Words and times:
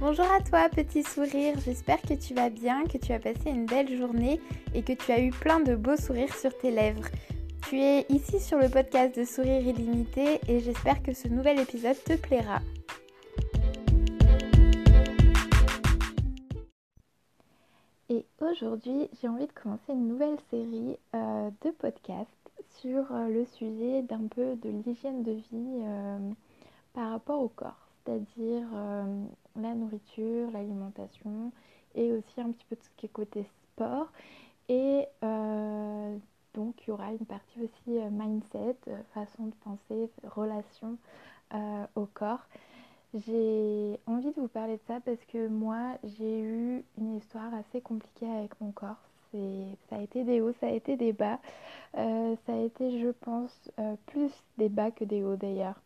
Bonjour 0.00 0.26
à 0.30 0.40
toi 0.40 0.68
petit 0.68 1.02
sourire, 1.02 1.56
j'espère 1.64 2.00
que 2.00 2.14
tu 2.14 2.32
vas 2.32 2.50
bien, 2.50 2.84
que 2.84 2.98
tu 2.98 3.12
as 3.12 3.18
passé 3.18 3.50
une 3.50 3.66
belle 3.66 3.96
journée 3.96 4.40
et 4.72 4.84
que 4.84 4.92
tu 4.92 5.10
as 5.10 5.20
eu 5.20 5.30
plein 5.30 5.58
de 5.58 5.74
beaux 5.74 5.96
sourires 5.96 6.32
sur 6.36 6.56
tes 6.56 6.70
lèvres. 6.70 7.08
Tu 7.68 7.80
es 7.80 8.06
ici 8.08 8.38
sur 8.38 8.58
le 8.58 8.68
podcast 8.68 9.18
de 9.18 9.24
Sourire 9.24 9.60
illimité 9.60 10.38
et 10.46 10.60
j'espère 10.60 11.02
que 11.02 11.12
ce 11.12 11.26
nouvel 11.26 11.58
épisode 11.58 11.96
te 12.04 12.16
plaira. 12.16 12.60
Et 18.08 18.24
aujourd'hui, 18.40 19.10
j'ai 19.20 19.26
envie 19.26 19.48
de 19.48 19.52
commencer 19.52 19.92
une 19.92 20.06
nouvelle 20.06 20.38
série 20.48 20.96
euh, 21.16 21.50
de 21.64 21.70
podcasts 21.72 22.28
sur 22.80 23.04
euh, 23.10 23.26
le 23.26 23.44
sujet 23.46 24.02
d'un 24.02 24.28
peu 24.28 24.54
de 24.54 24.70
l'hygiène 24.70 25.24
de 25.24 25.32
vie 25.32 25.82
euh, 25.82 26.30
par 26.94 27.10
rapport 27.10 27.42
au 27.42 27.48
corps 27.48 27.88
c'est-à-dire 28.08 28.66
la 29.62 29.74
nourriture, 29.74 30.50
l'alimentation 30.52 31.52
et 31.94 32.12
aussi 32.12 32.40
un 32.40 32.50
petit 32.50 32.64
peu 32.68 32.76
tout 32.76 32.84
ce 32.84 32.96
qui 32.96 33.06
est 33.06 33.10
côté 33.10 33.44
sport. 33.72 34.08
Et 34.68 35.06
euh, 35.24 36.16
donc 36.54 36.74
il 36.82 36.88
y 36.88 36.92
aura 36.92 37.12
une 37.12 37.26
partie 37.26 37.62
aussi 37.62 37.98
euh, 37.98 38.10
mindset, 38.10 38.76
façon 39.14 39.46
de 39.46 39.54
penser, 39.64 40.10
relation 40.24 40.96
au 41.94 42.04
corps. 42.04 42.46
J'ai 43.14 43.98
envie 44.06 44.32
de 44.32 44.40
vous 44.40 44.48
parler 44.48 44.74
de 44.74 44.82
ça 44.86 45.00
parce 45.00 45.24
que 45.32 45.48
moi 45.48 45.96
j'ai 46.04 46.40
eu 46.40 46.84
une 46.98 47.16
histoire 47.16 47.54
assez 47.54 47.80
compliquée 47.80 48.28
avec 48.28 48.60
mon 48.60 48.70
corps. 48.70 49.00
Ça 49.32 49.96
a 49.96 50.00
été 50.02 50.24
des 50.24 50.42
hauts, 50.42 50.52
ça 50.60 50.66
a 50.66 50.70
été 50.70 50.96
des 50.96 51.14
bas. 51.14 51.38
ça 51.94 52.52
a 52.52 52.56
été, 52.56 53.00
je 53.00 53.08
pense, 53.08 53.70
plus 54.06 54.30
des 54.58 54.68
bas 54.68 54.90
que 54.90 55.04
des 55.04 55.24
hauts 55.24 55.36
d'ailleurs. 55.36 55.80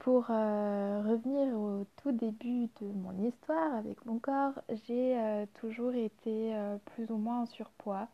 Pour 0.00 0.26
euh, 0.30 1.02
revenir 1.06 1.54
au 1.54 1.84
tout 2.02 2.12
début 2.12 2.70
de 2.80 2.86
mon 2.86 3.12
histoire 3.22 3.74
avec 3.74 4.06
mon 4.06 4.18
corps, 4.18 4.58
j'ai 4.86 5.18
euh, 5.18 5.44
toujours 5.60 5.92
été 5.92 6.54
euh, 6.54 6.78
plus 6.94 7.10
ou 7.10 7.18
moins 7.18 7.42
en 7.42 7.46
surpoids. 7.46 8.08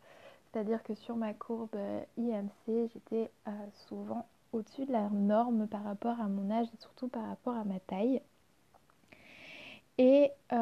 C'est-à-dire 0.51 0.83
que 0.83 0.95
sur 0.95 1.15
ma 1.15 1.33
courbe 1.33 1.77
IMC, 2.17 2.89
j'étais 2.93 3.31
souvent 3.87 4.25
au-dessus 4.51 4.85
de 4.85 4.91
la 4.91 5.09
norme 5.09 5.67
par 5.67 5.83
rapport 5.85 6.19
à 6.19 6.27
mon 6.27 6.51
âge 6.51 6.67
et 6.73 6.77
surtout 6.81 7.07
par 7.07 7.25
rapport 7.25 7.55
à 7.55 7.63
ma 7.63 7.79
taille. 7.79 8.21
Et 9.97 10.31
ça 10.49 10.57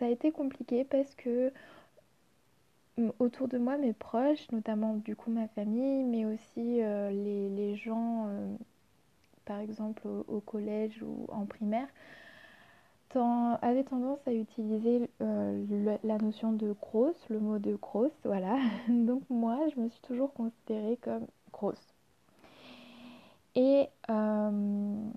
a 0.00 0.08
été 0.08 0.32
compliqué 0.32 0.84
parce 0.84 1.14
que 1.14 1.52
autour 3.18 3.46
de 3.46 3.58
moi, 3.58 3.78
mes 3.78 3.92
proches, 3.92 4.50
notamment 4.52 4.94
du 4.94 5.14
coup 5.16 5.30
ma 5.30 5.48
famille, 5.48 6.04
mais 6.04 6.24
aussi 6.24 6.80
les, 6.80 7.50
les, 7.50 7.76
gens 7.76 8.28
par 9.50 9.58
exemple 9.58 10.06
au, 10.06 10.40
collège 10.40 11.02
ou 11.02 11.26
en 11.28 11.44
primaire, 11.44 11.88
avait 13.18 13.82
tendance 13.82 14.20
à 14.28 14.32
utiliser 14.32 15.10
euh, 15.20 15.96
la 16.04 16.18
notion 16.18 16.52
de 16.52 16.72
grosse, 16.80 17.20
le 17.28 17.40
mot 17.40 17.58
de 17.58 17.74
grosse, 17.74 18.12
voilà. 18.24 18.56
Donc 18.88 19.22
moi, 19.28 19.58
je 19.74 19.80
me 19.80 19.88
suis 19.88 20.00
toujours 20.02 20.32
considérée 20.34 20.96
comme 21.02 21.26
grosse. 21.52 21.94
Et 23.56 23.88
euh, 24.08 25.10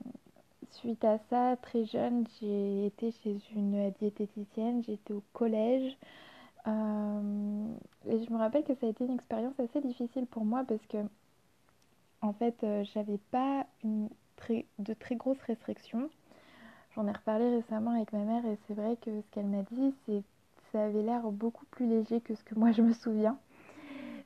suite 0.71 1.05
à 1.05 1.19
ça, 1.29 1.55
très 1.61 1.85
jeune, 1.85 2.25
j'ai 2.41 2.87
été 2.87 3.11
chez 3.11 3.37
une 3.55 3.91
diététicienne, 3.99 4.83
j'étais 4.83 5.13
au 5.13 5.21
collège. 5.33 5.95
Euh, 6.65 7.67
et 8.07 8.23
je 8.23 8.33
me 8.33 8.37
rappelle 8.37 8.63
que 8.63 8.73
ça 8.73 8.87
a 8.87 8.89
été 8.89 9.05
une 9.05 9.13
expérience 9.13 9.59
assez 9.59 9.81
difficile 9.81 10.25
pour 10.25 10.43
moi 10.43 10.63
parce 10.67 10.85
que 10.87 10.97
en 12.21 12.33
fait, 12.33 12.65
j'avais 12.93 13.19
pas 13.31 13.67
une 13.83 14.07
de 14.79 14.93
très 14.93 15.15
grosses 15.15 15.41
restrictions. 15.41 16.09
J'en 16.95 17.07
ai 17.07 17.11
reparlé 17.11 17.49
récemment 17.55 17.91
avec 17.91 18.13
ma 18.13 18.19
mère 18.19 18.45
et 18.45 18.57
c'est 18.67 18.73
vrai 18.73 18.97
que 19.01 19.21
ce 19.21 19.31
qu'elle 19.31 19.47
m'a 19.47 19.63
dit, 19.71 19.93
c'est 20.05 20.23
ça 20.71 20.85
avait 20.85 21.03
l'air 21.03 21.21
beaucoup 21.31 21.65
plus 21.65 21.87
léger 21.87 22.19
que 22.19 22.35
ce 22.35 22.43
que 22.43 22.55
moi 22.55 22.71
je 22.71 22.81
me 22.81 22.93
souviens. 22.93 23.37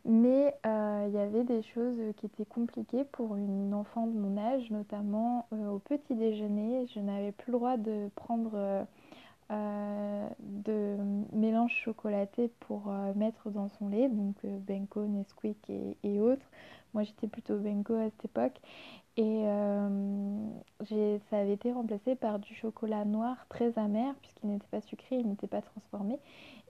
Mais 0.05 0.55
euh, 0.65 1.05
il 1.09 1.13
y 1.13 1.19
avait 1.19 1.43
des 1.43 1.61
choses 1.61 1.99
qui 2.15 2.27
étaient 2.27 2.45
compliquées 2.45 3.03
pour 3.11 3.35
une 3.35 3.73
enfant 3.73 4.07
de 4.07 4.17
mon 4.17 4.37
âge, 4.37 4.71
notamment 4.71 5.47
euh, 5.51 5.69
au 5.69 5.79
petit 5.79 6.15
déjeuner. 6.15 6.87
Je 6.95 7.01
n'avais 7.01 7.33
plus 7.33 7.51
le 7.51 7.57
droit 7.57 7.75
de 7.75 8.09
prendre 8.15 8.87
euh, 9.51 10.29
de 10.39 10.97
mélange 11.33 11.73
chocolaté 11.73 12.51
pour 12.59 12.91
mettre 13.15 13.49
dans 13.49 13.69
son 13.69 13.89
lait, 13.89 14.09
donc 14.09 14.35
Benko, 14.43 15.05
Nesquik 15.05 15.69
et, 15.69 15.97
et 16.03 16.19
autres. 16.19 16.45
Moi 16.93 17.03
j'étais 17.03 17.27
plutôt 17.27 17.57
Benko 17.57 17.93
à 17.95 18.05
cette 18.05 18.25
époque. 18.25 18.59
Et 19.17 19.41
euh, 19.47 21.19
ça 21.31 21.39
avait 21.39 21.53
été 21.53 21.71
remplacé 21.71 22.15
par 22.15 22.37
du 22.37 22.53
chocolat 22.53 23.03
noir 23.03 23.47
très 23.49 23.77
amer, 23.79 24.13
puisqu'il 24.21 24.49
n'était 24.51 24.67
pas 24.69 24.81
sucré, 24.81 25.17
il 25.17 25.27
n'était 25.27 25.47
pas 25.47 25.63
transformé. 25.63 26.19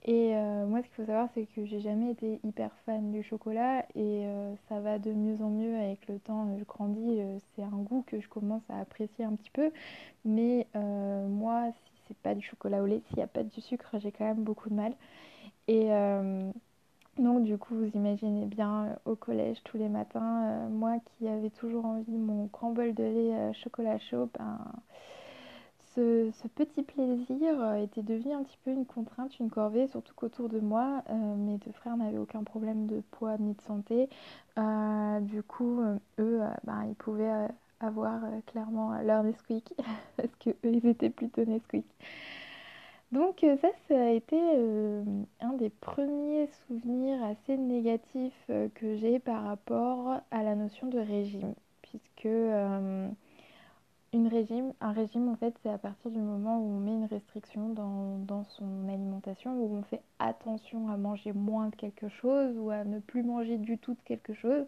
Et 0.06 0.32
euh, 0.34 0.66
moi, 0.66 0.80
ce 0.80 0.88
qu'il 0.88 0.96
faut 0.96 1.06
savoir, 1.06 1.28
c'est 1.34 1.46
que 1.46 1.66
j'ai 1.66 1.82
jamais 1.82 2.12
été 2.12 2.40
hyper 2.46 2.72
fan 2.86 3.12
du 3.12 3.22
chocolat 3.22 3.86
et 3.96 4.26
euh, 4.26 4.56
ça 4.70 4.80
va 4.80 4.98
de 4.98 5.12
mieux 5.12 5.42
en 5.42 5.50
mieux 5.50 5.76
avec 5.76 6.08
le 6.08 6.20
temps. 6.20 6.48
Je 6.58 6.64
grandis, 6.64 7.20
c'est 7.54 7.64
un 7.64 7.78
goût 7.80 8.06
que 8.08 8.22
je 8.22 8.30
commence 8.30 8.64
à 8.70 8.80
apprécier 8.80 9.26
un 9.26 9.36
petit 9.36 9.52
peu. 9.52 9.70
Mais 10.24 10.68
moi, 10.74 11.70
si 11.74 11.97
c'est 12.08 12.18
pas 12.18 12.36
du 12.36 12.42
chocolat 12.46 12.82
au 12.82 12.86
lait, 12.86 13.02
s'il 13.08 13.18
n'y 13.18 13.24
a 13.24 13.28
pas 13.28 13.44
du 13.44 13.62
sucre, 13.62 13.90
j'ai 14.00 14.12
quand 14.12 14.26
même 14.26 14.44
beaucoup 14.44 14.70
de 14.70 14.76
mal. 14.76 14.94
Et 15.68 15.92
donc 17.20 17.44
du 17.44 17.58
coup, 17.58 17.74
vous 17.76 17.90
imaginez 17.96 18.46
bien 18.46 18.86
euh, 18.86 18.96
au 19.06 19.16
collège 19.16 19.58
tous 19.64 19.78
les 19.78 19.90
matins, 19.90 20.44
euh, 20.46 20.70
moi 20.70 20.98
qui 21.06 21.28
avais 21.28 21.50
toujours 21.50 21.86
envie 21.86 22.12
de 22.12 22.18
mon 22.18 22.46
grand 22.46 22.72
bol 22.72 22.94
de 22.94 23.04
lait 23.04 23.34
euh, 23.34 23.54
chocolat 23.54 23.98
chaud, 23.98 24.30
ben, 24.38 24.60
ce, 25.96 26.30
petit 26.56 26.84
plaisir 26.84 27.74
était 27.76 28.04
devenu 28.04 28.34
un 28.34 28.44
petit 28.44 28.58
peu 28.64 28.72
une 28.72 28.86
contrainte, 28.86 29.40
une 29.40 29.50
corvée, 29.50 29.88
surtout 29.88 30.14
qu'autour 30.16 30.48
de 30.48 30.60
moi, 30.60 31.04
mes 31.10 31.58
deux 31.58 31.72
frères 31.72 31.98
n'avaient 31.98 32.20
aucun 32.20 32.44
problème 32.44 32.86
de 32.86 33.02
poids 33.12 33.36
ni 33.40 33.54
de 33.56 33.62
santé. 33.62 34.08
du 35.22 35.42
coup, 35.42 35.82
eux, 36.20 36.42
ben, 36.66 36.86
ils 36.88 36.96
pouvaient 36.96 37.48
avoir 37.80 38.22
clairement 38.48 39.00
leur 39.02 39.24
Nesquik, 39.24 39.74
parce 40.18 40.36
qu'eux, 40.40 40.56
ils 40.64 40.86
étaient 40.86 41.10
plutôt 41.10 41.46
Nesquik. 41.46 41.86
Donc 43.12 43.44
euh, 43.44 43.56
ça, 43.62 43.70
ça 43.88 43.96
a 43.96 44.10
été 44.10 44.38
euh, 44.38 45.04
un 45.40 45.54
des 45.54 45.70
premiers 45.70 46.50
souvenirs 46.68 47.24
assez 47.24 47.58
négatifs 47.58 48.34
euh, 48.50 48.68
que 48.76 48.98
j'ai 48.98 49.20
par 49.20 49.44
rapport 49.44 50.20
à 50.30 50.44
la 50.44 50.56
notion 50.56 50.88
de 50.88 51.00
régime, 51.00 51.54
puisque 51.82 52.26
une 54.14 54.28
régime, 54.28 54.74
un 54.82 54.92
régime 54.92 55.30
en 55.30 55.38
fait 55.38 55.54
c'est 55.64 55.70
à 55.70 55.78
partir 55.78 56.12
du 56.12 56.20
moment 56.20 56.60
où 56.60 56.64
on 56.64 56.80
met 56.80 56.92
une 56.92 57.06
restriction 57.06 57.70
dans, 57.70 58.18
dans, 58.18 58.44
son 58.44 58.90
alimentation, 58.90 59.54
où 59.54 59.78
on 59.78 59.84
fait 59.84 60.02
attention 60.20 60.90
à 60.90 60.98
manger 60.98 61.32
moins 61.32 61.70
de 61.70 61.76
quelque 61.78 62.10
chose 62.10 62.58
ou 62.58 62.72
à 62.72 62.84
ne 62.84 63.00
plus 63.00 63.24
manger 63.24 63.58
du 63.58 63.78
tout 63.78 63.94
de 63.94 64.02
quelque 64.04 64.34
chose. 64.34 64.66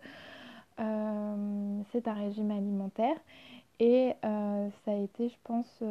C'est 1.92 2.08
un 2.08 2.14
régime 2.14 2.52
alimentaire 2.52 3.18
et 3.80 4.14
ça 4.22 4.92
a 4.92 4.96
été 4.96 5.30
je 5.30 5.38
pense 5.44 5.82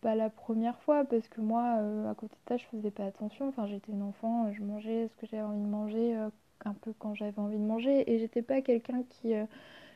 pas 0.00 0.14
la 0.14 0.30
première 0.30 0.78
fois 0.80 1.04
parce 1.04 1.26
que 1.28 1.40
moi 1.40 1.76
euh, 1.78 2.10
à 2.10 2.14
côté 2.14 2.34
de 2.34 2.48
ça 2.48 2.56
je 2.56 2.64
faisais 2.66 2.90
pas 2.90 3.04
attention. 3.06 3.48
Enfin 3.48 3.66
j'étais 3.66 3.92
une 3.92 4.02
enfant 4.02 4.52
je 4.52 4.62
mangeais 4.62 5.08
ce 5.08 5.16
que 5.16 5.26
j'avais 5.26 5.42
envie 5.42 5.60
de 5.60 5.66
manger 5.66 6.16
euh, 6.16 6.30
un 6.64 6.74
peu 6.74 6.92
quand 6.98 7.14
j'avais 7.14 7.38
envie 7.38 7.58
de 7.58 7.62
manger 7.64 8.10
et 8.10 8.18
j'étais 8.18 8.42
pas 8.42 8.60
quelqu'un 8.62 9.02
qui 9.08 9.34
euh, 9.34 9.44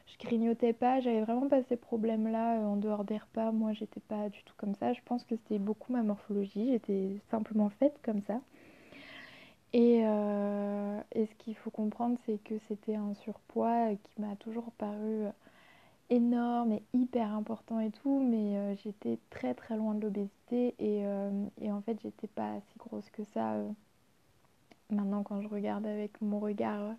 je 0.07 0.19
grignotais 0.27 0.73
pas. 0.73 1.01
J'avais 1.01 1.23
vraiment 1.23 1.49
pas 1.49 1.63
ces 1.65 1.77
problèmes 1.77 2.29
là 2.31 2.59
en 2.61 2.77
dehors 2.77 3.05
des 3.05 3.19
repas. 3.19 3.53
Moi 3.53 3.73
j'étais 3.73 4.01
pas 4.01 4.29
du 4.29 4.43
tout 4.45 4.55
comme 4.57 4.75
ça. 4.75 4.93
Je 4.93 5.01
pense 5.05 5.25
que 5.25 5.37
c'était 5.37 5.59
beaucoup 5.59 5.93
ma 5.93 6.03
morphologie. 6.03 6.73
J'étais 6.73 7.21
simplement 7.31 7.71
faite 7.71 7.99
comme 8.05 8.23
ça 8.23 8.41
et, 9.73 10.01
et 10.01 11.27
ce 11.27 11.35
qu'il 11.39 11.57
faut 11.57 11.71
comprendre 11.71 12.19
c'est 12.27 12.43
que 12.45 12.55
c'était 12.69 12.95
un 12.97 13.15
surpoids 13.15 13.95
qui 14.03 14.21
m'a 14.21 14.37
toujours 14.37 14.71
paru 14.73 15.27
énorme 16.13 16.73
et 16.73 16.83
hyper 16.93 17.33
important 17.33 17.81
et 17.81 17.91
tout, 17.91 18.21
mais 18.21 18.57
euh, 18.57 18.75
j'étais 18.85 19.19
très 19.31 19.55
très 19.55 19.77
loin 19.77 19.95
de 19.95 20.03
l'obésité 20.03 20.75
et, 20.79 21.07
euh, 21.07 21.31
et, 21.61 21.73
en 21.73 21.81
fait 21.81 21.99
j'étais 22.03 22.27
pas 22.27 22.61
si 22.61 22.79
grosse 22.79 23.09
que 23.11 23.25
ça 23.33 23.55
euh, 23.55 23.69
maintenant 24.91 25.23
quand 25.23 25.41
je 25.41 25.49
regarde 25.49 25.87
avec 25.87 26.21
mon 26.21 26.39
regard 26.39 26.95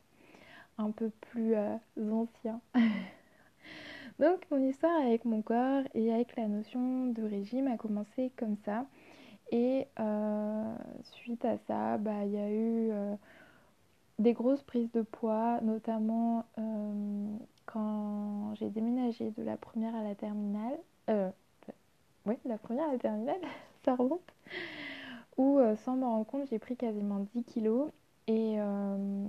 un 0.80 0.90
peu 0.90 1.12
plus 1.31 1.56
ancien. 1.98 2.60
Donc 4.20 4.40
mon 4.50 4.68
histoire 4.68 5.00
avec 5.02 5.25
mon 5.25 5.44
corps 5.44 5.84
et 5.94 6.12
avec 6.12 6.36
la 6.36 6.48
notion 6.48 7.08
de 7.08 7.22
régime 7.22 7.68
a 7.68 7.78
commencé 7.78 8.31
comme 8.36 8.58
ça 8.66 8.86
et 9.51 9.88
suite 11.04 11.45
à 11.45 11.57
ça, 11.68 11.98
bah, 11.98 12.25
il 12.25 12.31
y 12.31 12.38
a 12.38 12.51
eu 12.51 12.92
des 14.19 14.34
grosses 14.34 14.63
prises 14.63 14.92
de 14.92 15.01
poids, 15.01 15.60
notamment 15.62 16.45
quand 17.66 18.54
j'ai 18.56 18.69
déménagé 18.69 19.31
de 19.31 19.44
la 19.44 19.57
première 19.57 19.95
à 19.95 20.04
la 20.04 20.16
terminale, 20.16 20.78
euh, 21.10 21.30
oui, 22.25 22.36
la 22.45 22.57
première 22.57 22.90
à 22.90 22.94
la 22.94 23.00
terminale, 23.00 23.40
ça 23.86 23.95
remonte, 23.95 24.22
où 25.38 25.60
euh, 25.60 25.75
sans 25.78 25.96
me 25.96 26.06
rendre 26.06 26.25
compte, 26.25 26.48
j'ai 26.50 26.60
pris 26.60 26.75
quasiment 26.75 27.25
10 27.34 27.44
kilos 27.44 27.89
et 28.28 28.56
euh, 28.60 29.25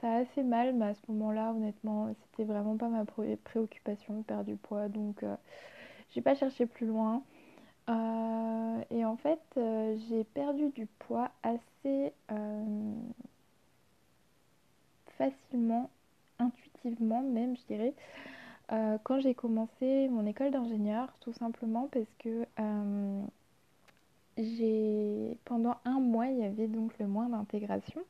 ça 0.00 0.12
a 0.12 0.16
assez 0.18 0.42
mal, 0.42 0.74
mais 0.74 0.86
à 0.86 0.94
ce 0.94 1.00
moment-là, 1.08 1.52
honnêtement, 1.52 2.12
c'était 2.22 2.44
vraiment 2.44 2.76
pas 2.76 2.88
ma 2.88 3.04
préoccupation 3.04 4.18
de 4.18 4.22
perdre 4.22 4.44
du 4.44 4.56
poids, 4.56 4.88
donc 4.88 5.24
j'ai 6.10 6.22
pas 6.22 6.34
cherché 6.34 6.66
plus 6.66 6.86
loin. 6.86 7.22
Euh, 7.90 8.84
et 8.90 9.04
en 9.04 9.16
fait, 9.16 9.40
euh, 9.56 9.96
j'ai 10.08 10.24
perdu 10.24 10.70
du 10.70 10.86
poids 10.86 11.30
assez 11.42 12.12
facilement, 15.18 15.90
intuitivement 16.38 17.22
même, 17.22 17.56
je 17.56 17.62
dirais, 17.74 17.94
quand 19.02 19.20
j'ai 19.20 19.34
commencé 19.34 20.08
mon 20.08 20.24
école 20.26 20.52
d'ingénieur, 20.52 21.12
tout 21.20 21.32
simplement 21.34 21.88
parce 21.92 22.06
que 22.18 22.46
pendant 25.44 25.76
un 25.84 26.00
mois, 26.00 26.28
il 26.28 26.38
y 26.38 26.44
avait 26.44 26.68
donc 26.68 26.92
le 26.98 27.06
mois 27.06 27.26
d'intégration. 27.26 28.00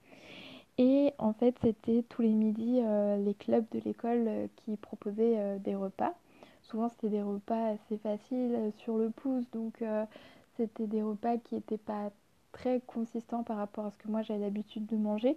Et 0.80 1.12
en 1.18 1.34
fait, 1.34 1.54
c'était 1.60 2.02
tous 2.08 2.22
les 2.22 2.32
midis 2.32 2.80
euh, 2.82 3.22
les 3.22 3.34
clubs 3.34 3.66
de 3.72 3.80
l'école 3.84 4.24
euh, 4.26 4.46
qui 4.56 4.76
proposaient 4.78 5.36
euh, 5.36 5.58
des 5.58 5.74
repas. 5.74 6.14
Souvent, 6.70 6.88
c'était 6.88 7.08
des 7.08 7.22
repas 7.22 7.72
assez 7.72 7.98
faciles 7.98 8.72
sur 8.78 8.96
le 8.96 9.10
pouce, 9.10 9.44
donc 9.50 9.82
c'était 10.56 10.86
des 10.86 11.02
repas 11.02 11.36
qui 11.38 11.56
n'étaient 11.56 11.78
pas 11.78 12.10
très 12.52 12.80
consistants 12.86 13.42
par 13.42 13.56
rapport 13.56 13.86
à 13.86 13.90
ce 13.90 13.98
que 13.98 14.08
moi 14.08 14.22
j'avais 14.22 14.40
l'habitude 14.40 14.86
de 14.86 14.96
manger. 14.96 15.36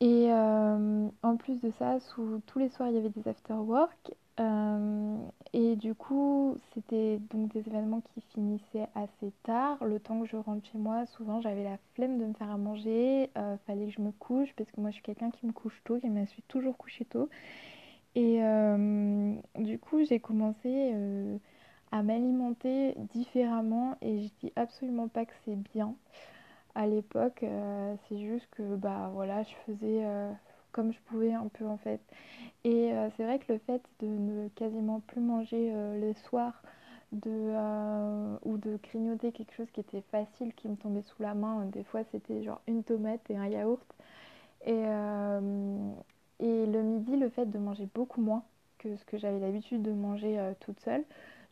Et 0.00 0.30
en 0.30 1.36
plus 1.38 1.60
de 1.60 1.70
ça, 1.70 1.98
tous 2.46 2.58
les 2.58 2.68
soirs, 2.68 2.90
il 2.90 2.96
y 2.96 2.98
avait 2.98 3.08
des 3.08 3.28
after-work. 3.28 4.14
Euh, 4.38 5.16
et 5.54 5.76
du 5.76 5.94
coup, 5.94 6.58
c'était 6.74 7.18
donc 7.30 7.52
des 7.52 7.66
événements 7.66 8.02
qui 8.12 8.20
finissaient 8.20 8.86
assez 8.94 9.32
tard. 9.44 9.82
Le 9.84 9.98
temps 9.98 10.20
que 10.20 10.26
je 10.26 10.36
rentre 10.36 10.66
chez 10.70 10.78
moi, 10.78 11.06
souvent 11.06 11.40
j'avais 11.40 11.64
la 11.64 11.78
flemme 11.94 12.18
de 12.18 12.26
me 12.26 12.34
faire 12.34 12.50
à 12.50 12.58
manger. 12.58 13.30
Euh, 13.38 13.56
fallait 13.66 13.86
que 13.86 13.92
je 13.92 14.02
me 14.02 14.12
couche 14.12 14.52
parce 14.56 14.70
que 14.70 14.80
moi 14.80 14.90
je 14.90 14.94
suis 14.94 15.02
quelqu'un 15.02 15.30
qui 15.30 15.46
me 15.46 15.52
couche 15.52 15.80
tôt, 15.84 15.98
qui 15.98 16.10
me 16.10 16.26
suis 16.26 16.42
toujours 16.42 16.76
couché 16.76 17.04
tôt. 17.06 17.28
Et 18.16 18.42
euh, 18.42 19.34
du 19.58 19.78
coup, 19.78 20.04
j'ai 20.04 20.18
commencé 20.18 20.92
à 21.92 22.02
m'alimenter 22.02 22.94
différemment 23.14 23.96
et 24.02 24.22
je 24.22 24.28
dis 24.40 24.52
absolument 24.56 25.06
pas 25.08 25.24
que 25.26 25.32
c'est 25.44 25.56
bien. 25.74 25.94
À 26.74 26.86
l'époque, 26.86 27.44
c'est 28.08 28.18
juste 28.18 28.48
que 28.50 28.74
bah 28.76 29.10
voilà, 29.14 29.42
je 29.44 29.54
faisais 29.66 30.04
comme 30.76 30.92
je 30.92 30.98
pouvais 31.06 31.32
un 31.32 31.48
peu 31.48 31.66
en 31.66 31.78
fait. 31.78 32.00
Et 32.64 32.92
euh, 32.92 33.08
c'est 33.16 33.24
vrai 33.24 33.38
que 33.38 33.52
le 33.52 33.58
fait 33.60 33.82
de 34.00 34.06
ne 34.06 34.48
quasiment 34.50 35.00
plus 35.00 35.20
manger 35.22 35.70
euh, 35.72 35.98
le 35.98 36.12
soir 36.14 36.62
de, 37.12 37.30
euh, 37.30 38.36
ou 38.44 38.58
de 38.58 38.78
grignoter 38.82 39.32
quelque 39.32 39.54
chose 39.54 39.70
qui 39.72 39.80
était 39.80 40.02
facile, 40.10 40.52
qui 40.54 40.68
me 40.68 40.76
tombait 40.76 41.02
sous 41.02 41.22
la 41.22 41.34
main, 41.34 41.64
des 41.66 41.84
fois 41.84 42.02
c'était 42.12 42.42
genre 42.42 42.60
une 42.66 42.84
tomate 42.84 43.22
et 43.30 43.36
un 43.38 43.46
yaourt. 43.46 43.86
Et, 44.66 44.84
et 46.40 46.66
le 46.66 46.82
midi, 46.82 47.16
le 47.16 47.28
fait 47.28 47.46
de 47.46 47.58
manger 47.58 47.88
beaucoup 47.94 48.20
moins 48.20 48.42
que 48.78 48.96
ce 48.96 49.04
que 49.04 49.18
j'avais 49.18 49.40
l'habitude 49.40 49.82
de 49.82 49.92
manger 49.92 50.38
toute 50.60 50.80
seule, 50.80 51.04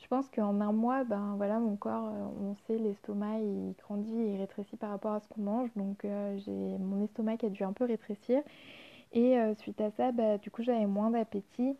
je 0.02 0.06
pense 0.08 0.28
qu'en 0.30 0.60
un 0.60 0.72
mois, 0.72 1.04
ben 1.04 1.34
voilà, 1.36 1.58
mon 1.58 1.76
corps, 1.76 2.12
on 2.40 2.54
sait, 2.66 2.76
l'estomac, 2.78 3.38
il 3.38 3.74
grandit 3.82 4.20
et 4.20 4.36
rétrécit 4.36 4.76
par 4.76 4.90
rapport 4.90 5.12
à 5.12 5.20
ce 5.20 5.28
qu'on 5.28 5.40
mange. 5.40 5.70
Donc 5.76 6.02
j'ai 6.04 6.78
mon 6.78 7.02
estomac 7.04 7.38
a 7.44 7.48
dû 7.48 7.64
un 7.64 7.72
peu 7.72 7.84
rétrécir. 7.84 8.42
Et 9.12 9.38
euh, 9.38 9.54
suite 9.54 9.80
à 9.80 9.90
ça, 9.92 10.12
bah, 10.12 10.38
du 10.38 10.50
coup, 10.50 10.62
j'avais 10.62 10.86
moins 10.86 11.10
d'appétit. 11.10 11.76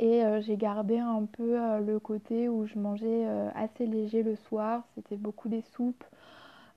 Et 0.00 0.24
euh, 0.24 0.40
j'ai 0.40 0.56
gardé 0.56 0.98
un 0.98 1.24
peu 1.26 1.60
euh, 1.60 1.80
le 1.80 1.98
côté 2.00 2.48
où 2.48 2.66
je 2.66 2.78
mangeais 2.78 3.26
assez 3.54 3.86
léger 3.86 4.22
le 4.22 4.36
soir. 4.36 4.84
C'était 4.94 5.16
beaucoup 5.16 5.48
des 5.48 5.62
soupes. 5.62 6.04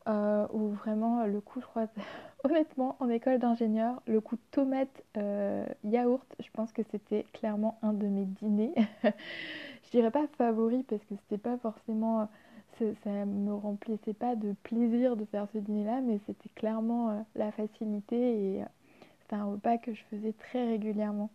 Ou 0.07 0.69
vraiment 0.69 1.25
le 1.25 1.41
coup, 1.41 1.59
je 1.61 1.65
crois, 1.65 1.87
honnêtement, 2.43 2.95
en 2.99 3.09
école 3.09 3.39
d'ingénieur, 3.39 4.01
le 4.07 4.21
coup 4.21 4.37
tomate 4.51 5.03
yaourt, 5.83 6.27
je 6.39 6.49
pense 6.53 6.71
que 6.71 6.83
c'était 6.91 7.25
clairement 7.33 7.77
un 7.81 7.93
de 7.93 8.07
mes 8.07 8.25
dîners. 8.25 8.73
je 9.03 9.89
dirais 9.91 10.11
pas 10.11 10.27
favori 10.37 10.83
parce 10.83 11.03
que 11.05 11.15
c'était 11.15 11.41
pas 11.41 11.57
forcément 11.57 12.29
ça 13.03 13.25
me 13.25 13.53
remplissait 13.53 14.13
pas 14.13 14.35
de 14.35 14.53
plaisir 14.63 15.15
de 15.15 15.25
faire 15.25 15.47
ce 15.51 15.57
dîner-là, 15.57 16.01
mais 16.01 16.19
c'était 16.25 16.49
clairement 16.49 17.25
la 17.35 17.51
facilité 17.51 18.15
et 18.15 18.63
c'était 19.21 19.35
un 19.35 19.45
repas 19.45 19.77
que 19.77 19.93
je 19.93 20.03
faisais 20.09 20.33
très 20.33 20.65
régulièrement. 20.65 21.29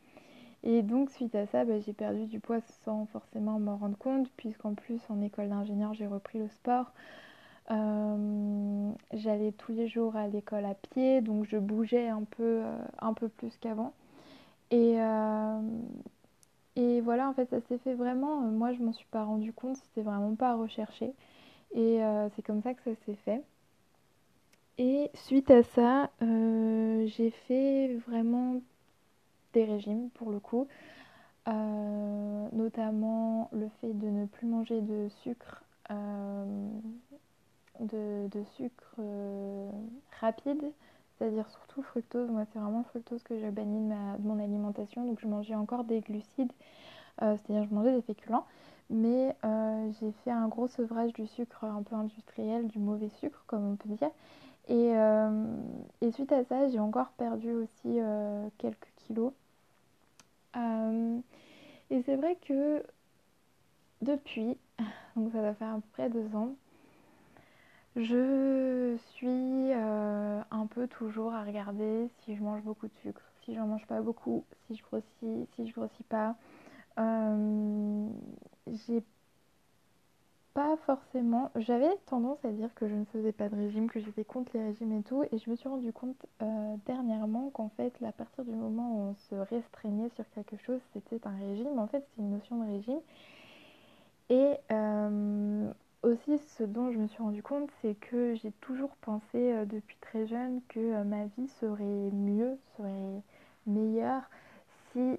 Et 0.64 0.82
donc 0.82 1.10
suite 1.10 1.34
à 1.34 1.46
ça, 1.46 1.64
bah, 1.64 1.80
j'ai 1.80 1.92
perdu 1.92 2.26
du 2.26 2.38
poids 2.38 2.60
sans 2.84 3.06
forcément 3.06 3.58
m'en 3.58 3.76
rendre 3.76 3.98
compte, 3.98 4.30
puisqu'en 4.36 4.74
plus 4.74 5.00
en 5.08 5.20
école 5.20 5.48
d'ingénieur, 5.48 5.92
j'ai 5.94 6.06
repris 6.06 6.38
le 6.38 6.48
sport. 6.48 6.92
Euh, 7.72 8.92
j'allais 9.14 9.52
tous 9.52 9.72
les 9.72 9.88
jours 9.88 10.16
à 10.16 10.28
l'école 10.28 10.64
à 10.66 10.74
pied, 10.74 11.20
donc 11.22 11.46
je 11.46 11.56
bougeais 11.56 12.08
un 12.08 12.24
peu, 12.24 12.62
euh, 12.64 12.76
un 13.00 13.14
peu 13.14 13.28
plus 13.28 13.56
qu'avant. 13.58 13.94
Et, 14.70 15.00
euh, 15.00 15.60
et 16.76 17.00
voilà, 17.00 17.28
en 17.28 17.34
fait, 17.34 17.48
ça 17.50 17.60
s'est 17.62 17.78
fait 17.78 17.94
vraiment. 17.94 18.36
moi, 18.40 18.72
je 18.74 18.82
m'en 18.82 18.92
suis 18.92 19.06
pas 19.10 19.24
rendu 19.24 19.52
compte, 19.52 19.76
c'était 19.76 20.02
vraiment 20.02 20.34
pas 20.34 20.50
à 20.50 20.54
rechercher. 20.56 21.12
Et 21.74 22.00
c'est 22.36 22.42
comme 22.42 22.62
ça 22.62 22.74
que 22.74 22.82
ça 22.82 22.94
s'est 23.06 23.16
fait. 23.24 23.42
Et 24.78 25.10
suite 25.14 25.50
à 25.50 25.62
ça, 25.62 26.10
j'ai 26.20 27.30
fait 27.48 27.96
vraiment 28.06 28.60
des 29.54 29.64
régimes 29.64 30.10
pour 30.10 30.30
le 30.30 30.40
coup. 30.40 30.68
Notamment 32.52 33.48
le 33.52 33.68
fait 33.80 33.92
de 33.92 34.06
ne 34.08 34.26
plus 34.26 34.46
manger 34.46 34.80
de 34.82 35.08
sucre, 35.22 35.62
de, 37.80 38.28
sucre 38.56 38.96
rapide, 40.20 40.62
c'est-à-dire 41.18 41.48
surtout 41.50 41.82
fructose. 41.82 42.30
Moi, 42.30 42.44
c'est 42.52 42.58
vraiment 42.58 42.84
fructose 42.84 43.22
que 43.22 43.38
j'ai 43.38 43.50
banni 43.50 43.88
de, 43.88 44.22
mon 44.22 44.38
alimentation. 44.38 45.04
Donc, 45.04 45.20
je 45.20 45.26
mangeais 45.26 45.54
encore 45.54 45.84
des 45.84 46.00
glucides, 46.00 46.52
c'est-à-dire 47.20 47.64
je 47.68 47.74
mangeais 47.74 47.94
des 47.94 48.02
féculents. 48.02 48.46
Mais 48.90 49.36
j'ai 50.00 50.12
fait 50.24 50.30
un 50.30 50.48
gros 50.48 50.68
sevrage 50.68 51.12
du 51.14 51.26
sucre 51.26 51.64
un 51.64 51.82
peu 51.82 51.94
industriel, 51.96 52.68
du 52.68 52.78
mauvais 52.78 53.08
sucre, 53.20 53.44
comme 53.46 53.72
on 53.72 53.76
peut 53.76 53.88
dire. 53.90 54.10
Euh, 54.70 55.56
et, 56.00 56.12
suite 56.12 56.32
à 56.32 56.44
ça, 56.44 56.68
j'ai 56.68 56.78
encore 56.78 57.10
perdu 57.12 57.52
aussi 57.52 57.86
euh, 57.86 58.48
quelques 58.58 58.88
kilos. 58.96 59.32
Euh, 60.56 61.18
et 61.90 62.02
c'est 62.02 62.16
vrai 62.16 62.36
que 62.46 62.82
depuis, 64.02 64.56
donc 65.16 65.32
ça 65.32 65.42
va 65.42 65.54
faire 65.54 65.74
à 65.74 65.76
peu 65.76 65.88
près 65.92 66.10
deux 66.10 66.34
ans, 66.36 66.54
je 67.96 68.96
suis 69.14 69.72
un 69.72 70.66
peu 70.66 70.86
toujours 70.88 71.34
à 71.34 71.44
regarder 71.44 72.08
si 72.24 72.36
je 72.36 72.42
mange 72.42 72.62
beaucoup 72.62 72.86
de 72.86 72.94
sucre, 73.02 73.22
si 73.44 73.54
j'en 73.54 73.66
mange 73.66 73.86
pas 73.86 74.00
beaucoup, 74.00 74.44
si 74.66 74.76
je 74.76 74.82
grossis, 74.82 75.48
si 75.56 75.68
je 75.68 75.74
grossis 75.74 76.04
pas. 76.04 76.36
j'ai 78.66 79.02
pas 80.54 80.76
forcément. 80.86 81.50
J'avais 81.56 81.90
tendance 82.06 82.44
à 82.44 82.50
dire 82.50 82.68
que 82.74 82.88
je 82.88 82.94
ne 82.94 83.04
faisais 83.06 83.32
pas 83.32 83.48
de 83.48 83.56
régime, 83.56 83.88
que 83.88 84.00
j'étais 84.00 84.24
contre 84.24 84.52
les 84.54 84.62
régimes 84.62 84.92
et 84.98 85.02
tout. 85.02 85.24
Et 85.24 85.38
je 85.38 85.50
me 85.50 85.56
suis 85.56 85.68
rendu 85.68 85.92
compte 85.92 86.16
euh, 86.42 86.76
dernièrement 86.86 87.50
qu'en 87.50 87.70
fait, 87.70 87.92
à 88.06 88.12
partir 88.12 88.44
du 88.44 88.52
moment 88.52 88.92
où 88.92 89.00
on 89.10 89.14
se 89.14 89.34
restreignait 89.34 90.10
sur 90.14 90.24
quelque 90.34 90.56
chose, 90.64 90.80
c'était 90.92 91.26
un 91.26 91.36
régime. 91.38 91.78
En 91.78 91.86
fait, 91.86 92.04
c'est 92.14 92.22
une 92.22 92.30
notion 92.30 92.58
de 92.58 92.70
régime. 92.70 93.00
Et 94.30 94.54
euh, 94.70 95.70
aussi, 96.12 96.38
ce 96.58 96.62
dont 96.64 96.92
je 96.92 96.98
me 96.98 97.06
suis 97.08 97.22
rendu 97.22 97.42
compte, 97.42 97.70
c'est 97.80 97.94
que 97.94 98.34
j'ai 98.34 98.52
toujours 98.60 98.90
pensé 99.00 99.52
euh, 99.52 99.64
depuis 99.64 99.96
très 100.00 100.26
jeune 100.26 100.60
que 100.68 101.02
ma 101.02 101.24
vie 101.26 101.48
serait 101.60 102.10
mieux, 102.12 102.58
serait 102.76 103.22
meilleure 103.66 104.22
si 104.92 105.18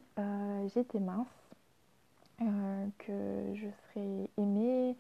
j'étais 0.73 0.99
mince. 0.99 1.27
que 2.99 3.53
je 3.55 3.67
serais 3.89 4.29
aimée, 4.37 4.95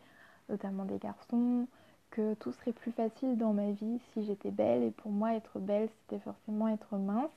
notamment 0.49 0.85
des 0.85 0.97
garçons, 0.97 1.67
que 2.09 2.33
tout 2.35 2.51
serait 2.53 2.73
plus 2.73 2.91
facile 2.91 3.37
dans 3.37 3.53
ma 3.53 3.71
vie 3.71 3.99
si 4.13 4.23
j'étais 4.25 4.51
belle. 4.51 4.83
Et 4.83 4.91
pour 4.91 5.11
moi, 5.11 5.33
être 5.33 5.59
belle, 5.59 5.89
c'était 6.01 6.23
forcément 6.23 6.67
être 6.67 6.95
mince. 6.97 7.29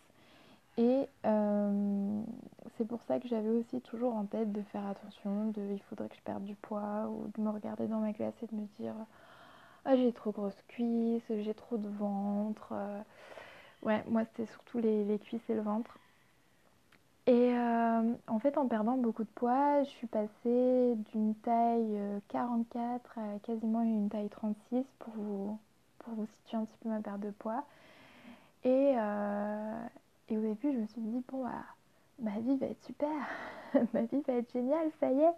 Et 0.78 1.08
euh, 1.24 2.22
c'est 2.76 2.86
pour 2.86 3.02
ça 3.02 3.18
que 3.18 3.28
j'avais 3.28 3.48
aussi 3.48 3.80
toujours 3.80 4.14
en 4.14 4.24
tête 4.24 4.52
de 4.52 4.62
faire 4.72 4.86
attention, 4.86 5.50
de 5.50 5.62
il 5.72 5.82
faudrait 5.88 6.08
que 6.08 6.16
je 6.16 6.22
perde 6.22 6.44
du 6.44 6.54
poids, 6.54 7.08
ou 7.08 7.30
de 7.36 7.42
me 7.42 7.50
regarder 7.50 7.86
dans 7.86 8.00
ma 8.00 8.12
glace 8.12 8.34
et 8.42 8.46
de 8.46 8.54
me 8.54 8.66
dire 8.78 8.94
ah, 9.84 9.96
j'ai 9.96 10.12
trop 10.12 10.32
grosses 10.32 10.62
cuisses, 10.68 11.22
j'ai 11.28 11.54
trop 11.54 11.78
de 11.78 11.88
ventre. 11.88 12.74
Ouais, 13.82 14.04
moi 14.08 14.24
c'était 14.24 14.50
surtout 14.52 14.78
les 14.78 15.18
cuisses 15.18 15.48
et 15.48 15.54
le 15.54 15.62
ventre. 15.62 15.98
Et 17.28 17.52
euh, 17.52 18.14
en 18.28 18.38
fait, 18.38 18.56
en 18.56 18.68
perdant 18.68 18.96
beaucoup 18.96 19.24
de 19.24 19.28
poids, 19.34 19.82
je 19.82 19.88
suis 19.88 20.06
passée 20.06 20.94
d'une 21.12 21.34
taille 21.42 21.98
44 22.28 23.14
euh, 23.18 23.36
à 23.36 23.38
quasiment 23.40 23.82
une 23.82 24.08
taille 24.08 24.28
36 24.28 24.84
pour 25.00 25.12
vous, 25.14 25.58
pour 25.98 26.14
vous 26.14 26.26
situer 26.26 26.56
un 26.56 26.64
petit 26.64 26.76
peu 26.80 26.88
ma 26.88 27.00
perte 27.00 27.20
de 27.20 27.30
poids. 27.30 27.64
Et, 28.64 28.94
euh, 28.96 29.86
et 30.28 30.36
au 30.36 30.40
début, 30.40 30.72
je 30.72 30.78
me 30.78 30.86
suis 30.86 31.00
dit, 31.00 31.22
bon, 31.30 31.44
bah, 31.44 31.64
ma 32.20 32.38
vie 32.40 32.56
va 32.56 32.66
être 32.66 32.84
super, 32.84 33.10
ma 33.94 34.02
vie 34.02 34.22
va 34.26 34.34
être 34.34 34.52
géniale, 34.52 34.90
ça 35.00 35.10
y 35.10 35.20
est. 35.20 35.34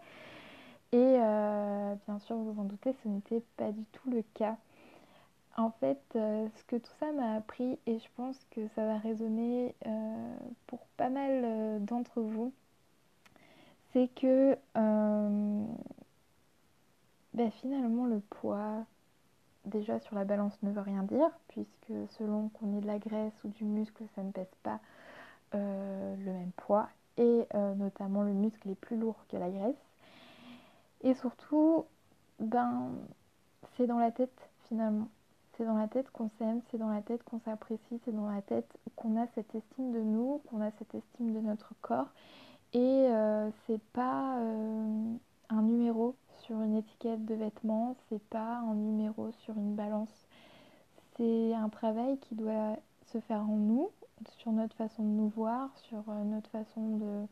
Et 0.93 1.19
bien 2.07 2.19
sûr, 2.21 2.37
vous 2.37 2.53
vous 2.53 2.61
en 2.61 2.65
doutez, 2.65 2.95
ce 3.03 3.09
n'était 3.09 3.43
pas 3.57 3.71
du 3.73 3.85
tout 3.93 4.11
le 4.11 4.23
cas. 4.35 4.57
En 5.59 5.73
fait, 5.73 6.01
euh, 6.15 6.47
ce 6.55 6.65
que 6.65 6.77
tout 6.77 6.93
ça 7.01 7.11
m'a 7.11 7.35
appris, 7.35 7.81
et 7.87 7.99
je 7.99 8.07
pense 8.15 8.37
que 8.53 8.69
ça 8.77 8.87
va 8.87 8.97
résonner 8.99 9.75
euh, 9.87 10.37
pour 10.69 10.79
pas 10.97 11.09
mal 11.09 11.43
euh, 11.45 11.79
d'entre 11.81 12.21
vous, 12.21 12.53
c'est 13.93 14.09
que 14.15 14.57
ben, 17.35 17.51
finalement 17.61 18.07
le 18.07 18.21
poids 18.21 18.87
déjà 19.69 20.01
sur 20.01 20.15
la 20.15 20.25
balance 20.25 20.57
ne 20.63 20.71
veut 20.71 20.81
rien 20.81 21.03
dire, 21.03 21.31
puisque 21.49 21.93
selon 22.19 22.49
qu'on 22.51 22.77
ait 22.77 22.81
de 22.81 22.87
la 22.87 22.99
graisse 22.99 23.33
ou 23.45 23.49
du 23.49 23.65
muscle, 23.65 24.05
ça 24.15 24.23
ne 24.23 24.31
pèse 24.31 24.55
pas 24.63 24.81
euh, 25.55 26.17
le 26.17 26.33
même 26.33 26.53
poids. 26.57 26.89
Et 27.17 27.47
euh, 27.55 27.75
notamment 27.75 28.23
le 28.23 28.33
muscle 28.33 28.69
est 28.69 28.75
plus 28.75 28.97
lourd 28.97 29.17
que 29.29 29.37
la 29.37 29.51
graisse. 29.51 29.75
Et 31.03 31.15
surtout, 31.15 31.85
ben, 32.39 32.91
c'est 33.77 33.87
dans 33.87 33.99
la 33.99 34.11
tête 34.11 34.51
finalement. 34.69 35.09
C'est 35.57 35.65
dans 35.65 35.77
la 35.77 35.89
tête 35.89 36.09
qu'on 36.11 36.31
s'aime, 36.39 36.61
c'est 36.71 36.79
dans 36.79 36.91
la 36.91 37.03
tête 37.03 37.23
qu'on 37.25 37.41
s'apprécie, 37.41 38.01
c'est 38.05 38.15
dans 38.15 38.31
la 38.31 38.43
tête 38.43 38.71
qu'on 38.95 39.21
a 39.21 39.27
cette 39.35 39.53
estime 39.55 39.93
de 39.93 40.01
nous, 40.01 40.41
qu'on 40.49 40.61
a 40.61 40.71
cette 40.73 40.95
estime 40.95 41.35
de 41.35 41.41
notre 41.41 41.73
corps. 41.81 42.09
Et 42.75 42.79
euh, 42.79 43.51
c'est 43.67 43.83
pas 43.93 44.39
un 45.49 45.63
numéro 45.63 46.15
sur 46.43 46.61
une 46.63 46.77
étiquette 46.77 47.25
de 47.25 47.35
vêtements, 47.35 47.97
c'est 48.09 48.23
pas 48.29 48.59
un 48.59 48.75
numéro. 48.75 49.31
C'est 51.19 51.53
un 51.53 51.69
travail 51.69 52.17
qui 52.19 52.37
doit 52.37 52.77
se 53.07 53.19
faire 53.19 53.41
en 53.41 53.57
nous, 53.57 53.91
sur 54.39 54.53
notre 54.53 54.77
façon 54.77 55.03
de 55.03 55.09
nous 55.09 55.29
voir, 55.29 55.77
sur 55.79 55.99
euh, 56.09 56.25
notre 56.25 56.49
façon 56.51 57.27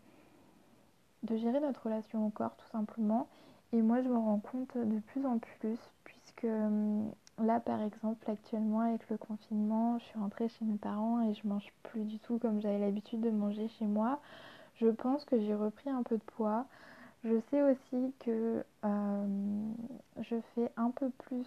de, 1.23 1.37
gérer 1.37 1.61
notre 1.61 1.85
relation 1.85 2.27
au 2.27 2.31
corps 2.31 2.57
tout 2.57 2.67
simplement. 2.73 3.29
Et 3.73 3.83
moi 3.83 4.03
je 4.03 4.09
me 4.09 4.17
rends 4.17 4.41
compte 4.41 4.77
de 4.77 4.99
plus 5.01 5.25
en 5.25 5.39
plus 5.39 5.79
puisque 6.05 6.45
hum, 6.45 7.13
là 7.39 7.61
par 7.61 7.81
exemple 7.81 8.29
actuellement 8.29 8.81
avec 8.81 9.09
le 9.11 9.19
confinement 9.19 9.99
je 9.99 10.05
suis 10.05 10.19
rentrée 10.19 10.49
chez 10.49 10.65
mes 10.65 10.79
parents 10.79 11.21
et 11.23 11.35
je 11.35 11.47
mange 11.47 11.73
plus 11.83 12.05
du 12.05 12.19
tout 12.21 12.39
comme 12.39 12.61
j'avais 12.61 12.79
l'habitude 12.79 13.21
de 13.21 13.31
manger 13.31 13.69
chez 13.69 13.87
moi. 13.87 14.21
Je 14.81 14.89
pense 14.89 15.25
que 15.25 15.39
j'ai 15.39 15.55
repris 15.55 15.91
un 15.91 16.03
peu 16.03 16.17
de 16.17 16.23
poids. 16.23 16.67
Je 17.25 17.41
sais 17.51 17.63
aussi 17.63 18.13
que 18.21 18.65
euh, 18.85 19.73
je 20.21 20.37
fais 20.55 20.71
un 20.77 20.91
peu 20.91 21.11
plus 21.11 21.47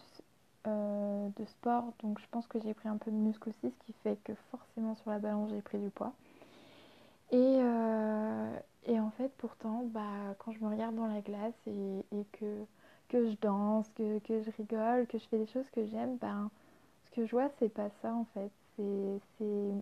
euh, 0.69 1.29
de 1.37 1.45
sport, 1.45 1.93
donc 2.03 2.19
je 2.19 2.25
pense 2.31 2.47
que 2.47 2.59
j'ai 2.59 2.73
pris 2.73 2.87
un 2.87 2.97
peu 2.97 3.11
de 3.11 3.15
muscle 3.15 3.49
aussi, 3.49 3.73
ce 3.73 3.85
qui 3.85 3.93
fait 4.03 4.17
que 4.23 4.33
forcément 4.51 4.95
sur 4.95 5.09
la 5.11 5.19
balance 5.19 5.49
j'ai 5.49 5.61
pris 5.61 5.79
du 5.79 5.89
poids. 5.89 6.13
Et, 7.31 7.37
euh, 7.37 8.59
et, 8.85 8.99
en 8.99 9.11
fait 9.11 9.31
pourtant, 9.37 9.83
bah, 9.85 10.35
quand 10.39 10.51
je 10.51 10.59
me 10.63 10.69
regarde 10.69 10.95
dans 10.95 11.07
la 11.07 11.21
glace 11.21 11.53
et, 11.67 12.25
que, 12.33 12.65
que 13.09 13.29
je 13.29 13.35
danse, 13.41 13.87
que, 13.95 14.19
je 14.27 14.51
rigole, 14.57 15.07
que 15.07 15.17
je 15.17 15.27
fais 15.27 15.37
des 15.37 15.47
choses 15.47 15.69
que 15.71 15.85
j'aime, 15.85 16.17
bah, 16.17 16.49
ce 17.05 17.11
que 17.11 17.25
je 17.25 17.31
vois 17.31 17.49
c'est 17.59 17.69
pas 17.69 17.89
ça 18.01 18.13
en 18.13 18.25
fait. 18.33 18.51
C'est 18.77 19.73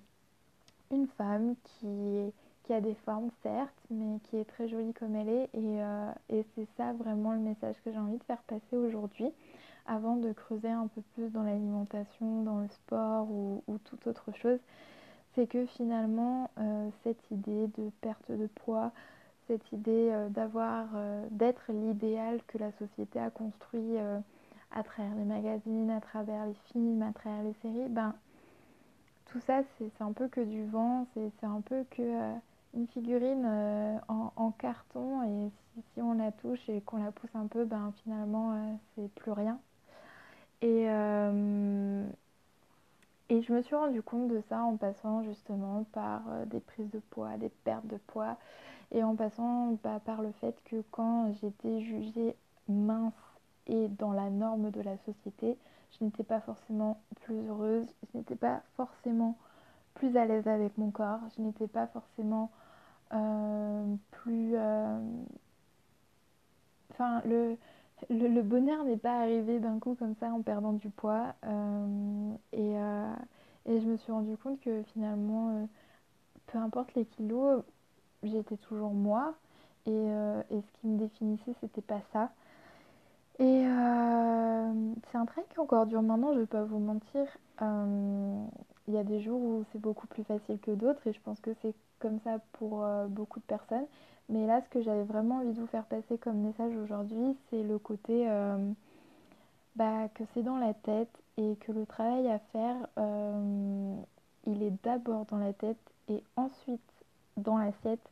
une 0.92 1.08
femme 1.18 1.56
qui 1.80 2.34
a 2.74 2.82
des 2.82 2.96
formes 3.06 3.30
certes, 3.44 3.74
mais 3.90 4.20
qui 4.30 4.38
est 4.38 4.46
très 4.46 4.68
jolie 4.68 4.94
comme 4.94 5.16
elle 5.16 5.30
est. 5.30 5.50
Et, 5.54 5.82
euh, 5.82 6.12
et 6.30 6.46
c'est 6.56 6.68
ça 6.76 6.94
vraiment 6.94 7.34
le 7.34 7.40
message 7.40 7.76
que 7.84 7.92
j'ai 7.92 7.98
envie 7.98 8.18
de 8.18 8.24
faire 8.24 8.42
passer 8.44 8.76
aujourd'hui, 8.76 9.32
avant 9.88 10.16
de 10.16 10.32
creuser 10.34 10.70
un 10.70 10.88
peu 10.88 11.02
plus 11.14 11.30
dans 11.30 11.44
l'alimentation, 11.44 12.44
dans 12.44 12.60
le 12.60 12.68
sport 12.70 13.30
ou, 13.30 13.64
ou 13.68 13.78
toute 13.80 14.06
autre 14.08 14.32
chose. 14.34 14.60
C'est 15.36 15.48
que 15.48 15.66
finalement, 15.66 16.50
euh, 16.60 16.90
cette 17.04 17.32
idée 17.32 17.68
de 17.78 17.90
perte 18.02 18.32
de 18.32 18.48
poids, 18.48 18.92
cette 19.48 19.72
idée 19.72 20.10
euh, 20.12 20.30
d'avoir, 20.30 20.88
d'être 21.32 21.72
l'idéal 21.72 22.40
que 22.48 22.58
la 22.58 22.72
société 22.74 23.20
a 23.20 23.30
construit 23.30 23.98
à 24.72 24.84
travers 24.84 25.16
les 25.16 25.24
magazines, 25.24 25.90
à 25.92 26.02
travers 26.02 26.46
les 26.46 26.56
films, 26.72 27.02
à 27.02 27.14
travers 27.14 27.44
les 27.44 27.54
séries, 27.62 27.90
ben 27.90 28.14
tout 29.28 29.40
ça 29.42 29.62
c'est 29.78 30.02
un 30.02 30.12
peu 30.12 30.28
que 30.28 30.42
du 30.42 30.66
vent, 30.66 31.06
c'est 31.14 31.44
un 31.44 31.62
peu 31.62 31.84
que 31.92 32.38
une 32.74 32.88
figurine 32.88 33.46
euh, 33.46 33.98
en, 34.08 34.52
carton 34.52 35.24
et 35.24 35.52
si, 35.94 36.02
on 36.02 36.14
la 36.14 36.32
touche 36.32 36.70
et 36.70 36.82
qu'on 36.82 37.04
la 37.04 37.12
pousse 37.12 37.36
un 37.36 37.48
peu, 37.48 37.66
ben 37.66 37.94
finalement 38.04 38.54
euh, 38.54 38.74
c'est 38.96 39.12
plus 39.16 39.32
rien. 39.32 39.60
Et, 40.62 40.90
euh, 40.90 42.06
et 43.30 43.42
je 43.42 43.54
me 43.54 43.62
suis 43.62 43.76
rendu 43.76 44.02
compte 44.02 44.28
de 44.30 44.42
ça 44.50 44.62
en 44.64 44.78
passant 44.78 45.24
justement 45.24 45.84
par 45.92 46.22
des 46.48 46.60
prises 46.60 46.90
de 46.92 47.00
poids, 47.00 47.38
des 47.38 47.50
pertes 47.50 47.88
de 47.88 47.98
poids. 47.98 48.38
Et 48.92 49.04
en 49.04 49.16
passant 49.16 49.78
bah, 49.84 50.00
par 50.06 50.22
le 50.22 50.32
fait 50.34 50.56
que 50.66 50.82
quand 50.92 51.34
j'étais 51.42 51.82
jugée 51.82 52.36
mince 52.70 53.14
et 53.68 53.88
dans 53.90 54.14
la 54.14 54.30
norme 54.30 54.72
de 54.72 54.82
la 54.82 54.98
société, 55.00 55.58
je 55.92 56.06
n'étais 56.06 56.24
pas 56.24 56.40
forcément 56.42 57.02
plus 57.24 57.48
heureuse, 57.48 57.88
je 58.12 58.18
n'étais 58.18 58.36
pas 58.36 58.62
forcément 58.76 59.38
plus 59.94 60.16
à 60.16 60.26
l'aise 60.26 60.48
avec 60.48 60.78
mon 60.78 60.92
corps, 60.92 61.20
je 61.36 61.42
n'étais 61.42 61.68
pas 61.68 61.88
forcément 61.88 62.52
euh, 63.14 63.96
plus... 64.12 64.56
Euh, 64.56 65.00
enfin, 66.92 67.22
le, 68.10 68.42
bonheur 68.42 68.84
n'est 68.84 68.98
pas 68.98 69.20
arrivé 69.20 69.60
d'un 69.60 69.80
coup 69.80 69.96
comme 69.96 70.16
ça 70.20 70.28
en 70.28 70.42
perdant 70.42 70.74
du 70.74 70.90
poids. 70.90 71.34
Euh, 71.46 72.34
et, 72.54 72.74
et, 73.72 73.82
je 73.82 73.86
me 73.86 73.98
suis 73.98 74.12
rendu 74.12 74.38
compte 74.38 74.60
que 74.62 74.84
finalement, 74.94 75.68
peu 76.48 76.58
importe 76.58 76.94
les 76.96 77.06
kilos, 77.06 77.64
j'étais 78.24 78.58
toujours 78.58 78.92
moi. 78.92 79.36
Et, 79.86 79.92
ce 79.92 80.80
qui 80.80 80.88
me 80.88 80.98
définissait, 80.98 81.54
c'était 81.62 81.82
pas 81.82 82.02
ça. 82.14 82.32
Et 83.40 83.64
c'est 85.12 85.18
un 85.18 85.26
trait 85.26 85.46
qui 85.50 85.60
encore 85.60 85.86
dure 85.86 86.02
maintenant, 86.02 86.34
je 86.34 86.40
vais 86.40 86.46
pas 86.46 86.64
vous 86.64 86.80
mentir. 86.80 87.26
Il 88.88 88.94
y 88.94 88.98
a 88.98 89.04
des 89.04 89.20
jours 89.20 89.42
où 89.42 89.66
c'est 89.72 89.82
beaucoup 89.82 90.08
plus 90.08 90.24
facile 90.24 90.60
que 90.60 90.72
d'autres 90.72 91.06
et 91.08 91.14
je 91.14 91.20
pense 91.20 91.40
que 91.42 91.52
c'est 91.62 91.74
comme 92.00 92.20
ça 92.24 92.40
pour 92.54 92.84
euh, 92.84 93.08
beaucoup 93.08 93.40
de 93.40 93.46
personnes. 93.46 93.86
Mais 94.30 94.46
là, 94.46 94.62
ce 94.62 94.70
que 94.70 94.82
j'avais 94.82 95.04
vraiment 95.04 95.38
envie 95.38 95.54
de 95.54 95.60
vous 95.60 95.68
faire 95.68 95.86
passer 95.86 96.18
comme 96.18 96.38
message 96.38 96.76
aujourd'hui, 96.76 97.38
c'est 97.50 97.64
le 97.64 97.80
côté 97.80 98.30
euh, 98.30 98.58
bah, 99.76 100.10
que 100.16 100.24
c'est 100.34 100.44
dans 100.44 100.58
la 100.58 100.74
tête 100.74 101.12
et 101.38 101.56
que 101.62 101.72
le 101.72 101.86
travail 101.86 102.30
à 102.30 102.40
faire, 102.52 102.76
euh, 102.98 103.96
il 104.46 104.64
est 104.64 104.74
d'abord 104.84 105.26
dans 105.26 105.38
la 105.38 105.54
tête 105.54 105.78
et 106.10 106.22
ensuite 106.36 106.82
dans 107.38 107.58
l'assiette 107.58 108.06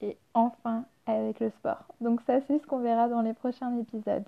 et 0.00 0.16
enfin 0.32 0.84
avec 1.06 1.40
le 1.40 1.50
sport. 1.50 1.84
Donc 2.00 2.22
ça, 2.22 2.40
c'est 2.46 2.58
ce 2.58 2.66
qu'on 2.66 2.78
verra 2.78 3.08
dans 3.08 3.20
les 3.20 3.34
prochains 3.34 3.76
épisodes. 3.76 4.24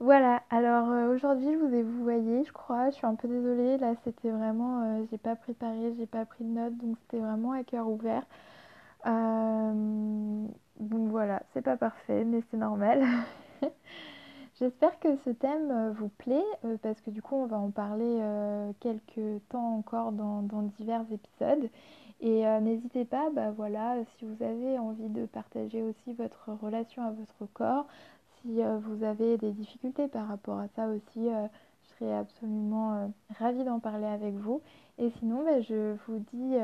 Voilà, 0.00 0.42
alors 0.50 0.90
euh, 0.90 1.12
aujourd'hui 1.12 1.52
je 1.52 1.58
vous 1.58 1.74
ai 1.74 1.82
vous 1.82 2.04
voyez, 2.04 2.44
je 2.44 2.52
crois, 2.52 2.90
je 2.90 2.94
suis 2.94 3.06
un 3.06 3.16
peu 3.16 3.26
désolée, 3.26 3.78
là 3.78 3.94
c'était 4.04 4.30
vraiment, 4.30 5.04
j'ai 5.10 5.18
pas 5.18 5.34
préparé, 5.34 5.92
j'ai 5.98 6.06
pas 6.06 6.24
pris 6.24 6.44
de 6.44 6.50
notes, 6.50 6.76
donc 6.76 6.96
c'était 7.00 7.18
vraiment 7.18 7.50
à 7.50 7.64
cœur 7.64 7.88
ouvert. 7.88 8.22
Euh, 9.06 10.46
donc 10.80 11.10
voilà, 11.10 11.42
c'est 11.52 11.62
pas 11.62 11.76
parfait, 11.76 12.24
mais 12.24 12.40
c'est 12.50 12.56
normal. 12.56 13.04
J'espère 14.58 14.98
que 14.98 15.16
ce 15.24 15.30
thème 15.30 15.92
vous 15.92 16.08
plaît, 16.08 16.44
parce 16.82 17.00
que 17.00 17.10
du 17.10 17.22
coup 17.22 17.36
on 17.36 17.46
va 17.46 17.58
en 17.58 17.70
parler 17.70 18.20
quelques 18.80 19.40
temps 19.50 19.76
encore 19.76 20.10
dans, 20.10 20.42
divers 20.76 21.04
épisodes. 21.12 21.70
Et 22.20 22.42
n'hésitez 22.60 23.04
pas, 23.04 23.30
bah 23.30 23.52
voilà, 23.52 23.98
si 24.16 24.24
vous 24.24 24.42
avez 24.42 24.76
envie 24.80 25.10
de 25.10 25.26
partager 25.26 25.80
aussi 25.80 26.12
votre 26.12 26.50
relation 26.60 27.06
à 27.06 27.12
votre 27.12 27.46
corps, 27.52 27.86
si 28.42 28.62
euh, 28.62 28.78
vous 28.78 29.04
avez 29.04 29.36
des 29.38 29.52
difficultés 29.52 30.08
par 30.08 30.28
rapport 30.28 30.58
à 30.58 30.68
ça 30.68 30.88
aussi, 30.88 31.28
euh, 31.28 31.46
je 31.82 31.88
serais 31.94 32.14
absolument 32.14 32.94
euh, 32.94 33.06
ravie 33.38 33.64
d'en 33.64 33.80
parler 33.80 34.06
avec 34.06 34.34
vous. 34.34 34.60
Et 34.98 35.10
sinon, 35.18 35.44
bah, 35.44 35.60
je 35.60 35.94
vous 36.06 36.18
dis 36.32 36.56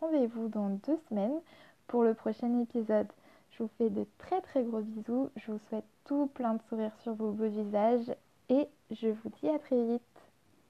rendez-vous 0.00 0.48
dans 0.48 0.68
deux 0.86 0.98
semaines 1.08 1.40
pour 1.92 2.04
le 2.04 2.14
prochain 2.14 2.58
épisode. 2.62 3.06
Je 3.50 3.62
vous 3.62 3.68
fais 3.76 3.90
de 3.90 4.06
très 4.16 4.40
très 4.40 4.64
gros 4.64 4.80
bisous. 4.80 5.28
Je 5.36 5.52
vous 5.52 5.58
souhaite 5.68 5.84
tout 6.06 6.26
plein 6.28 6.54
de 6.54 6.62
sourires 6.70 6.96
sur 7.02 7.12
vos 7.12 7.32
beaux 7.32 7.50
visages 7.50 8.10
et 8.48 8.66
je 8.90 9.08
vous 9.08 9.28
dis 9.28 9.50
à 9.50 9.58
très 9.58 9.76
vite. 9.84 10.11